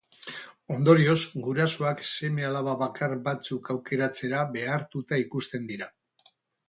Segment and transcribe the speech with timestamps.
[0.75, 1.17] Ondorioz,
[1.47, 5.91] gurasoak seme-alaba bakar batzuk aukeratzera behartuta ikusten dira.